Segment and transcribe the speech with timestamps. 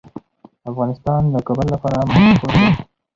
[0.69, 2.65] افغانستان د کابل لپاره مشهور دی.